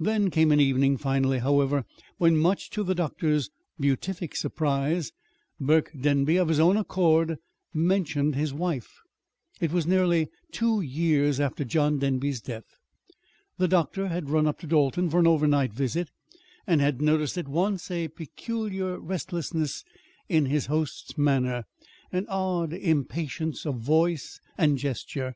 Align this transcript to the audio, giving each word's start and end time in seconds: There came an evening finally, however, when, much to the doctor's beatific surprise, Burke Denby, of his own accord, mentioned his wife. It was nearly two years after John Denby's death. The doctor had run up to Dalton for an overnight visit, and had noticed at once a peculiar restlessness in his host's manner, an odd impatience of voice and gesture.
There 0.00 0.30
came 0.30 0.50
an 0.50 0.60
evening 0.60 0.96
finally, 0.96 1.40
however, 1.40 1.84
when, 2.16 2.38
much 2.38 2.70
to 2.70 2.82
the 2.82 2.94
doctor's 2.94 3.50
beatific 3.78 4.34
surprise, 4.34 5.12
Burke 5.60 5.92
Denby, 6.00 6.38
of 6.38 6.48
his 6.48 6.58
own 6.58 6.78
accord, 6.78 7.36
mentioned 7.74 8.34
his 8.34 8.54
wife. 8.54 8.94
It 9.60 9.70
was 9.70 9.86
nearly 9.86 10.28
two 10.52 10.80
years 10.80 11.38
after 11.38 11.66
John 11.66 11.98
Denby's 11.98 12.40
death. 12.40 12.64
The 13.58 13.68
doctor 13.68 14.08
had 14.08 14.30
run 14.30 14.46
up 14.46 14.58
to 14.60 14.66
Dalton 14.66 15.10
for 15.10 15.20
an 15.20 15.26
overnight 15.26 15.74
visit, 15.74 16.08
and 16.66 16.80
had 16.80 17.02
noticed 17.02 17.36
at 17.36 17.46
once 17.46 17.90
a 17.90 18.08
peculiar 18.08 18.98
restlessness 18.98 19.84
in 20.30 20.46
his 20.46 20.64
host's 20.64 21.18
manner, 21.18 21.64
an 22.10 22.24
odd 22.30 22.72
impatience 22.72 23.66
of 23.66 23.74
voice 23.74 24.40
and 24.56 24.78
gesture. 24.78 25.34